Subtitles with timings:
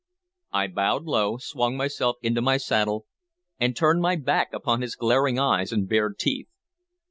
[0.51, 3.05] I bowed low, swung myself into my saddle,
[3.59, 6.47] and turned my back upon his glaring eyes and bared teeth.